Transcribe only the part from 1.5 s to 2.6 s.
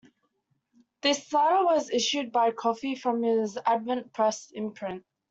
was issued by